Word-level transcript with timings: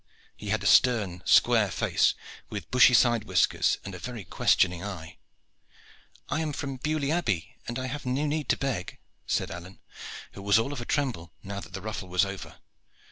He 0.35 0.49
had 0.49 0.63
a 0.63 0.65
stern, 0.65 1.21
square 1.25 1.69
face, 1.69 2.15
with 2.49 2.71
bushy 2.71 2.95
side 2.95 3.25
whiskers 3.25 3.77
and 3.85 3.93
a 3.93 3.99
very 3.99 4.23
questioning 4.23 4.83
eye. 4.83 5.19
"I 6.27 6.41
am 6.41 6.53
from 6.53 6.77
Beaulieu 6.77 7.11
Abbey, 7.11 7.55
and 7.67 7.77
I 7.77 7.85
have 7.85 8.03
no 8.03 8.25
need 8.25 8.49
to 8.49 8.57
beg," 8.57 8.97
said 9.27 9.51
Alleyne, 9.51 9.77
who 10.31 10.41
was 10.41 10.57
all 10.57 10.73
of 10.73 10.81
a 10.81 10.85
tremble 10.85 11.33
now 11.43 11.59
that 11.59 11.73
the 11.73 11.81
ruffle 11.83 12.09
was 12.09 12.25
over. 12.25 12.55